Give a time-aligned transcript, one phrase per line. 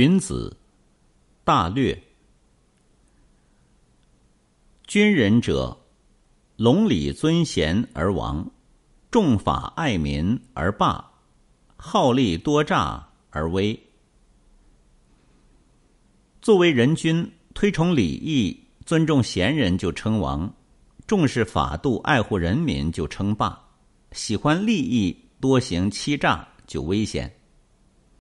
[0.00, 0.56] 荀子
[1.42, 2.00] 大略。
[4.86, 5.76] 军人者，
[6.54, 8.48] 隆礼尊贤而王，
[9.10, 11.04] 重法爱民而霸，
[11.76, 13.76] 好利多诈而威。
[16.40, 18.56] 作为人君，推崇礼义，
[18.86, 20.54] 尊重贤人就称王，
[21.08, 23.60] 重视法度，爱护人民就称霸，
[24.12, 27.37] 喜欢利益，多行欺诈就危险。